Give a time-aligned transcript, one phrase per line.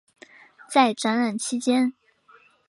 [0.67, 1.93] 在展览期间。